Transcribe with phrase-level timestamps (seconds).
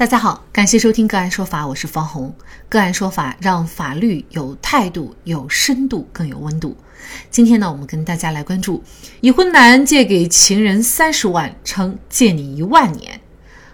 [0.00, 2.34] 大家好，感谢收听个案说法，我是方红。
[2.70, 6.74] 个案说法让法律有态度、有深度、更有温度。
[7.30, 8.82] 今天呢，我们跟大家来关注：
[9.20, 13.20] 已婚男借给情人三十万，称借你一万年，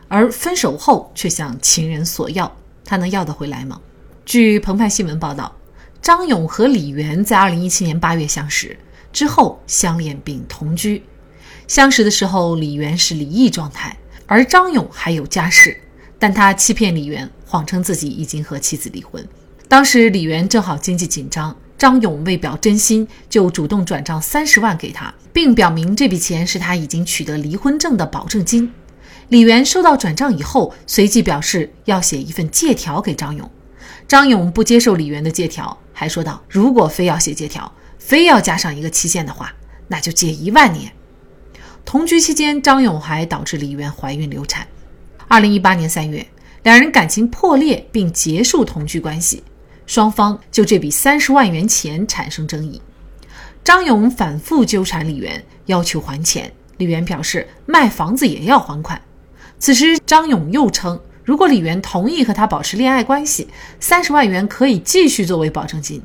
[0.09, 3.81] 而分手后却向情人索要，他能要得回来吗？
[4.25, 5.55] 据澎湃新闻报道，
[6.03, 8.77] 张勇和李媛在二零一七年八月相识，
[9.13, 11.05] 之后相恋并同居。
[11.69, 13.97] 相识的时候，李媛是离异状态，
[14.27, 15.81] 而张勇还有家室。
[16.19, 19.27] 但他欺骗李媛，谎称自己已经和妻子离婚。
[19.69, 28.73] 当时李媛正好经济紧张，张勇为表真心，就主动转账三十万给他，并表明这笔钱是他已经取得离婚证的保证金。
[29.29, 33.51] 李媛收到转账以后，随即表示要写一份借条给张勇。
[34.07, 39.53] 张勇不接受李媛的借条，还说道：“如果非要写借条，非要加上一个期限的话，
[39.89, 40.93] 那就借一万年。”
[41.85, 44.67] 同居期间，张勇还导致李媛怀孕流产。
[45.29, 46.25] 二零一八年三月，
[46.63, 49.43] 两人感情破裂并结束同居关系，
[49.85, 52.81] 双方就这笔三十万元钱产生争议。
[53.65, 59.01] 张勇反复纠缠李媛，要求还钱，李媛表示卖房子也要还款。
[59.59, 63.49] 此时，张勇又称，如果李媛同意和他保持恋爱关系，
[63.81, 66.01] 三十万元可以继续作为保证金。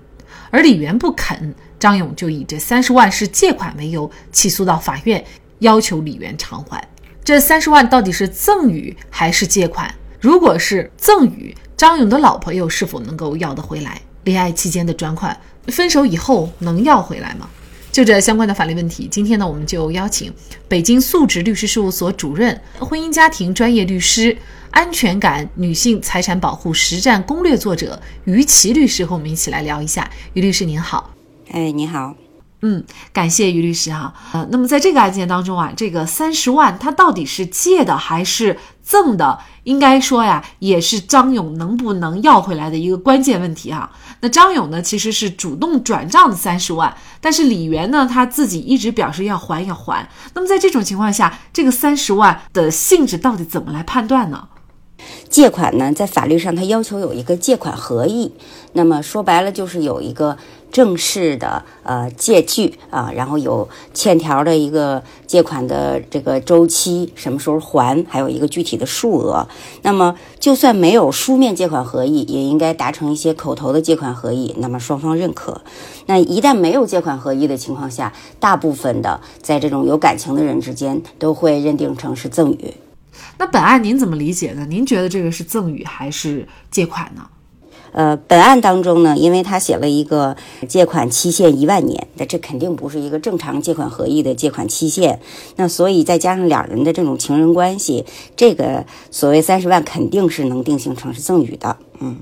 [0.50, 5.24] 而李媛不肯，张勇就以这三十万是借款为由起诉到法院，
[5.60, 6.84] 要求李媛偿还。
[7.24, 9.94] 这三十万到底是赠与还是借款？
[10.20, 14.02] 如果是赠与，张勇的老婆又是否能够要得回来？
[14.24, 15.36] 恋爱期间的转款，
[15.68, 17.50] 分手以后能要回来吗？
[17.92, 20.34] 就这相关的法律问题，今天呢，我们就邀请
[20.68, 24.38] 北京素质律师事务所主任、婚姻家庭专业律师、
[24.70, 30.10] 安全感女性财产保护实战攻略作者于琦律师和我们一起来聊一下。
[30.34, 31.14] 于律师您好，
[31.50, 32.16] 哎，你好。
[32.62, 34.14] 嗯，感谢于律师哈。
[34.34, 39.40] 呃，那么在这个案件当中啊，这个三十万他到底是借的还是赠的？
[39.64, 43.90] 应该说呀，也是张勇能不能要回来的一个关键问题哈。
[44.22, 50.08] 那张勇呢，其实是主动转账的三十万，但是李媛呢，他自己一直表示要还要还。
[50.34, 54.48] 那么在这种情况下，这个三十万的性质到底怎么来判断呢？
[55.32, 58.34] 借款呢，在法律上它要求有一个借款合意，
[58.74, 60.38] 那么说白了就是有一个
[60.70, 69.48] 正式的呃借据啊，然后有欠条的一个借款的这个周期，什么时候还，还有一个具体的数额。
[69.84, 75.62] 那么就算没有书面借款合意，也应该达成一些口头的借款合意，那么双方认可。
[76.08, 82.74] 那一旦没有借款合意的情况下，大部分的在这种有感情的人之间都会认定成是赠与。
[83.38, 84.66] 那本案您怎么理解呢？
[84.70, 87.28] 您觉得这个是赠与还是借款呢？
[87.94, 90.38] 呃，本案当中呢，因为他写了一个
[90.70, 95.20] 借款期限一万年，那这肯定不是一个正常借款合意的借款期限。
[95.58, 98.06] 那所以再加上两人的这种情人关系，
[98.38, 101.76] 这个所谓三十万肯定是能定性成是赠与的。
[102.00, 102.20] 嗯，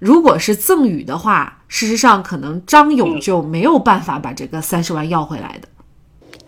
[0.00, 5.68] 如果是赠与的话，事实上可能张勇就没有办法把这个三十万要回来的。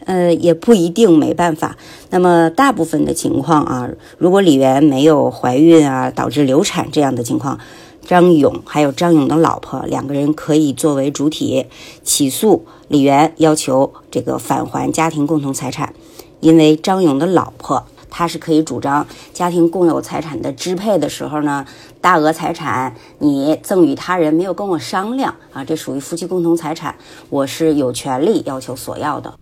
[0.04, 1.76] 呃，也不一定没办法。
[2.10, 3.88] 那么大部分的情况啊，
[4.18, 7.58] 如果李媛没有怀孕啊，导致流产这样的情况，
[8.06, 11.66] 张勇还有张勇的老婆两个人可以作为主体
[12.02, 15.94] 起诉李媛，要求这个返还家庭共同财产。
[16.40, 21.64] 因为张勇的老婆她是可以主张家庭共有财产的支配的时候呢，
[22.02, 26.94] 大额财产你赠与他人没有跟我商量啊，这属于夫妻共同财产，
[27.30, 29.32] 我是有权利要求索要的。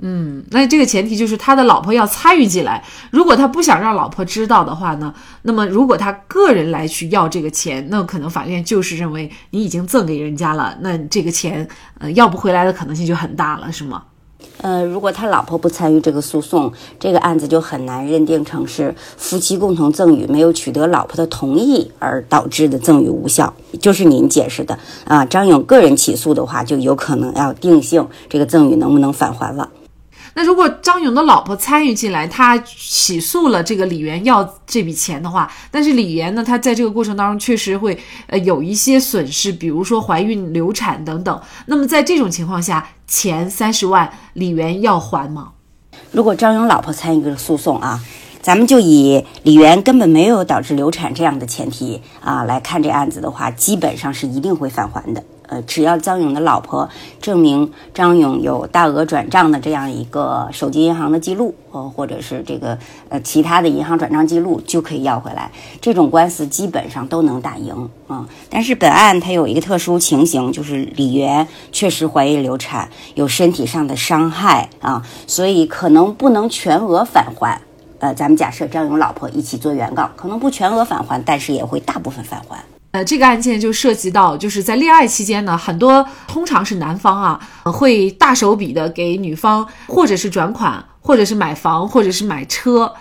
[0.00, 2.82] 嗯，那这个前提就是他的老婆要参与进来。
[3.10, 11.66] 如果他不想让老婆知道的话呢，那么如果他个人来去要这个钱，那可能法院就是认为你已经赠给人家了，那这个钱
[11.98, 14.02] 呃要不回来的可能性就很大了，是吗？
[14.58, 25.24] 呃，如果他老婆不参与这个诉讼，这个案子就很难认定成是夫妻共同赠与没有取得老婆的同意而导致的赠与无效，就是您解释的啊。
[25.24, 29.68] 张勇个人起诉的话，就有可能要定性这个赠与能不能返还了。
[30.36, 37.96] 那如果张勇的老婆参与进来，他起诉了这个李媛要这笔钱的话，但是李媛呢，她在这个过程当中确实会
[38.26, 41.40] 呃有一些损失，比如说怀孕、流产等等。
[41.66, 45.52] 那么在这种情况下，钱三十万，李媛要还吗？
[46.10, 48.00] 如果张勇老婆参与这个诉讼啊，
[48.42, 55.22] 咱们就以李媛根本没有导致流产这样的前提啊来看这案子的话，基本上是一定会返还的。
[55.48, 56.88] 呃，只要张勇的老婆
[57.20, 65.50] 证明张勇有大额转账的这样一个手机银行的记录，呃，或者是这个呃其他的银行转账记录，就可以要回来。
[65.80, 68.26] 这种官司基本上都能打赢啊。
[68.48, 77.60] 但是本案它有一个特殊情形，就是李媛确实怀疑流产，有身体上的伤害啊，所以可能不能全额返还。
[77.98, 82.58] 呃，咱们假设张勇老婆一起做原告，可能不全额返还，但是也会大部分返还。
[82.94, 92.94] 呃，这个案件就涉及到，就是在恋爱期间呢，很多通常是男方啊会大手笔的给女方，或者是转款，或者是买房，或者是买车，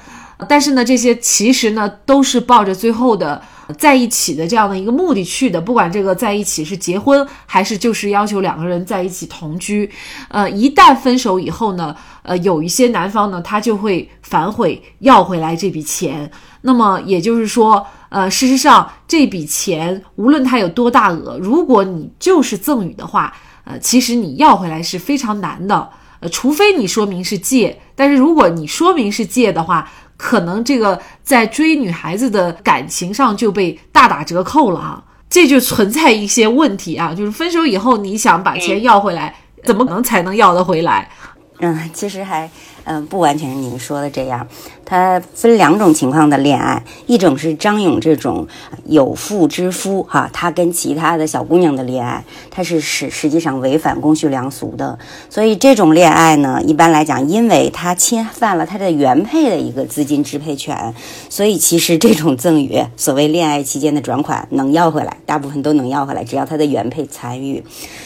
[0.50, 3.40] 但是呢，这些其实呢都是抱着最后的
[3.78, 9.88] 在一起的这样的一个目的去的，不管这个在一起是结婚，还是就是要求两个人在一起同居，
[10.30, 16.32] 呃，一旦分手以后呢，呃，有一些男方呢他就会反悔要回来这笔钱，
[16.62, 17.86] 那么也就是说。
[18.14, 23.34] 呃，事实上，这笔钱无论它有多大额，如果你就是赠与的话，
[23.64, 25.90] 呃，其实你要回来是非常难的。
[26.20, 37.16] 呃，除非你说明是借，但是如果你说明是借的话，可能这个在追女孩子的感情上就被大打折扣了啊，这就存在一些问题啊。
[37.16, 39.34] 就是分手以后，你想把钱要回来，
[39.64, 41.10] 怎么能才能要得回来？
[41.58, 42.48] 嗯，其实还。
[42.86, 44.46] 嗯，不完全是您说的这样，
[44.84, 48.46] 它分两种情况的恋爱，一种是张勇这种
[48.86, 52.22] 有妇之夫哈，他跟其他的小姑娘的恋爱，
[52.52, 55.00] 他是实实际上违反公序良俗的，
[55.30, 60.94] 所以这种恋爱呢，一般来讲，因为他侵犯了他的原配的一个资金支配权，
[61.30, 67.64] 所以其实这种赠与，所谓恋爱期间的转款能要回来，大部分都能要回来，只要他的原配参与。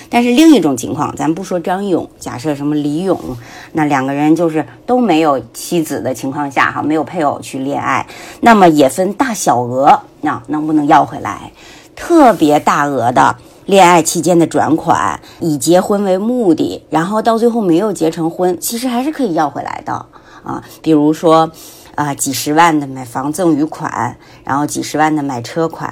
[0.09, 3.19] 但是另一种情况，咱不说张勇，假设什么李勇，
[3.73, 4.66] 那两个人就是。
[4.85, 8.05] 都没有妻子的情况下，哈，没有配偶去恋爱，
[8.41, 11.51] 那么也分大小额，那能不能要回来？
[11.95, 13.35] 特别大额的
[13.65, 19.93] 恋爱期间的转款，以结婚为目的，然后到最后没有结成婚，其实还是可以要回来的
[20.43, 20.63] 啊。
[20.81, 21.49] 比如说，
[21.95, 25.91] 啊，几十万的买房赠与款，然后几十万的买车款，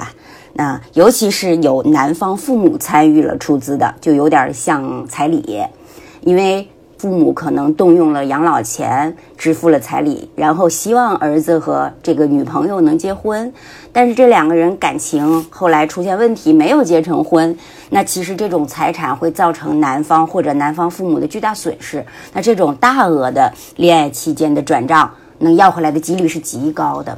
[0.53, 5.63] 那尤其是有男方父母参与了出资的，就有点像彩礼，
[6.21, 6.69] 因为。
[6.97, 13.51] 父母可能动用了养老钱，支付了彩礼，然后希望儿子和这个女朋友能结婚，
[13.91, 17.55] 但是这两个人感情后来出现问题，没有结成婚。
[17.89, 22.03] 那其实这种财产会造成男方或者男方父母的巨大损失。
[22.33, 27.17] 那这种大额的恋爱期间的转账，能要回来的几率是极高的。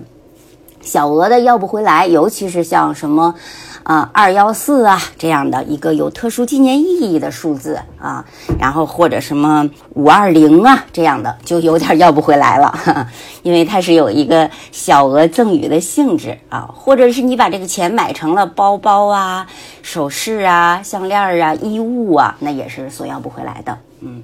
[0.88, 3.36] 小额的要不回来，尤其是像什么。
[3.84, 8.26] 啊，二幺四啊，这样的一个有特殊纪念意义的数字啊，
[8.60, 13.08] 然后或者什么五二零啊这样的，就有点要不回来了，
[13.44, 19.48] 因为它是有一个小额赠与的性质啊，或者是你把这个钱买成了包包啊、
[19.82, 24.22] 首饰啊、项链啊、衣物啊，那也是索要不回来的，嗯。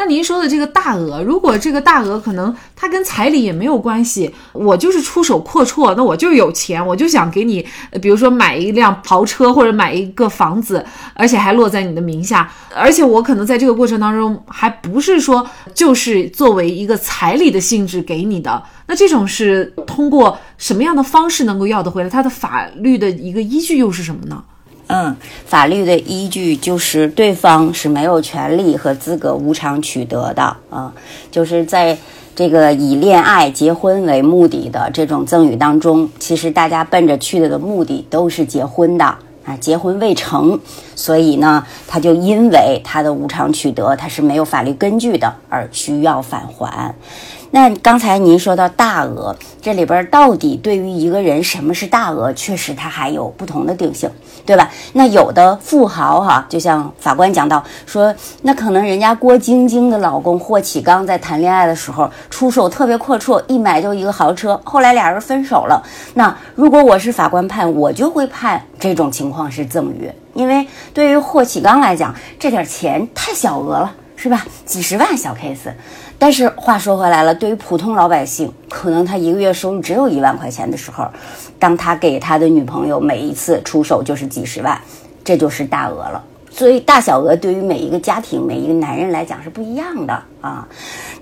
[0.00, 7.66] 那您说的这个大额，如果这个大额可能它跟彩礼也没有关系，我就是出手阔绰，那我就有钱，我就想给你，
[8.00, 10.82] 比如说买一辆豪车或者买一个房子，
[11.12, 22.08] 而且还落在你的名下，而且我可能在这个过程当中还不是说就是作为一个彩礼的性质给你的，那这种是通过什么样的方式能够要得回来？
[22.08, 24.42] 它的法律的一个依据又是什么呢？
[24.92, 25.16] 嗯，
[25.46, 30.92] 法律的依据就是对方是没有权利和资格无偿取得的啊，
[31.30, 31.96] 就是在
[32.34, 39.04] 这个以恋爱、结婚为目的的这种赠与当中，其实大家奔着去的的目的都是结婚的
[39.44, 40.58] 啊，结婚未成，
[40.96, 46.94] 所以呢，他就因为他的无偿取得，他是没有法律根据的，而需要返还。
[47.52, 54.08] 那刚才您说到大额，这里边到底对于一个人什么是大额，确实它还有不同的定性，
[54.46, 54.70] 对吧？
[54.92, 65.82] 那有的富豪哈，就像法官讲到说，那可能人家郭晶晶的老公霍启刚在谈恋爱的时候出手特别阔绰，一买就一个豪车，后来俩人分手了。
[66.14, 70.64] 那如果我是法官判，我就会判这种情况是赠与，因为
[70.94, 74.46] 对于霍启刚来讲，这点钱太小额了，是吧？
[74.64, 75.72] 几十万小 case。
[76.20, 81.08] 但是话说回来了，对于普通老百姓，可能他一个月收入只有一万块钱的时候，
[81.58, 84.78] 当他给他的女朋友每一次出手就是几十万，
[85.24, 86.22] 这就是大额了。
[86.50, 90.68] 所以大小额对于每一个家庭、每一个男人来讲是不一样的啊。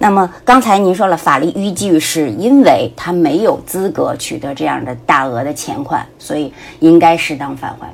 [0.00, 7.88] 那么刚才您说了，法律依据是因为他没有资格取得这样的大额的钱款，所以应该适当返还。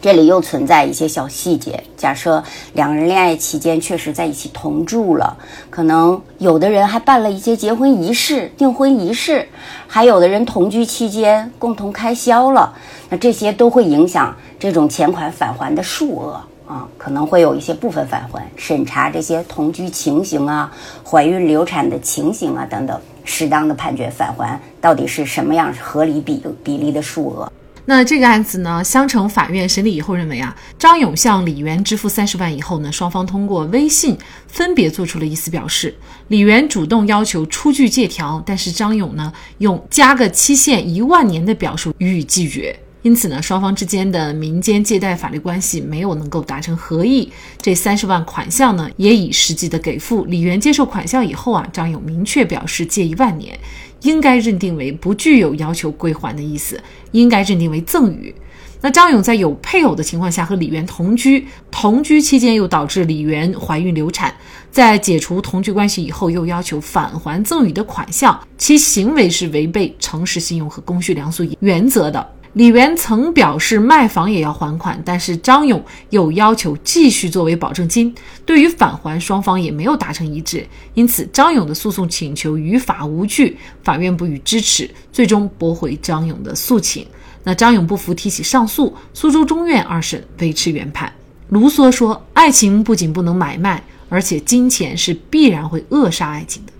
[0.00, 1.82] 这里又存在一些小细节。
[1.96, 2.42] 假设
[2.72, 5.36] 两个人恋爱期间确实在一起同住了，
[5.68, 9.46] 可能有的人还办了一些结婚仪式、订婚仪式，
[9.86, 12.72] 还有的人同居期间共同开销了，
[13.10, 18.42] 那这些都会影响这种钱款返还的数额啊，可能会有一些部分返还。
[18.56, 20.72] 审查这些同居情形啊、
[21.04, 27.52] 怀孕流产的情形啊等等，适当的判决返还到底是什么样合理比比例的数额。
[27.90, 34.16] 那这个案子呢，襄城法院审理以后认为啊，张勇向李元支付三十万以后呢，双方通过微信
[34.46, 35.92] 分别做出了意思表示。
[36.28, 42.78] 李元主动要求出具借条，但是张勇呢，用加个期限一万年的表述予以拒绝。
[43.02, 47.32] 因此呢，双方之间的民间借贷法律关系没有能够达成合意。
[47.60, 50.24] 这三十万款项呢，也已实际的给付。
[50.26, 53.58] 李元接受款项以后啊，张勇明确表示借一万年，
[54.02, 56.80] 应该认定为不具有要求归还的意思，
[57.12, 58.34] 应该认定为赠与。
[58.82, 64.34] 那张勇在有配偶的情况下和李媛同居，同居期间又导致李媛怀孕流产，
[64.70, 72.26] 在解除同居关系以后又要求返还赠与的款项，其行为是违背诚实信用和公序良俗原则的。
[72.54, 75.80] 李元曾表示卖房也要还款，但是张勇
[76.10, 78.12] 又要求继续作为保证金。
[78.44, 87.06] 对于返还，双方也没有达成一致，因此张勇的诉讼请求于法无据，法院不予支持，最终驳回张勇的诉请。
[87.44, 91.12] 那张勇不服，提起上诉，苏州中院二审维持原判。
[91.50, 96.72] 卢梭说：“爱情不仅不能买卖，而且金钱是必然会扼杀爱情的。”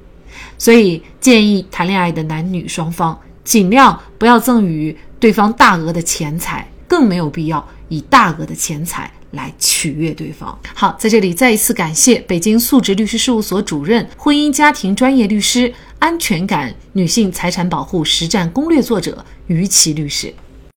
[0.59, 4.97] 所以建议谈恋爱的男女双方尽量不要赠予。
[5.21, 10.59] 对方大额的钱财，更没有必要以大额的钱财来取悦对方。
[10.75, 20.35] 好，在这里再一次感谢北京素质律师事务所主任、婚姻家庭专业律师、安全感女性财产保护实战攻略作者于琦律师。